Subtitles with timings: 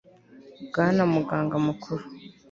[0.67, 2.03] bwana muganga mukuru